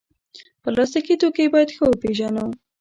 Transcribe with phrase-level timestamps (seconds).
[0.63, 2.45] پلاستيکي توکي باید ښه وپیژنو.